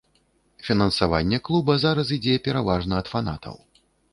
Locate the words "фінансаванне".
0.69-1.39